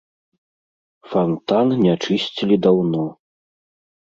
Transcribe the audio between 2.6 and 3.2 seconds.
даўно.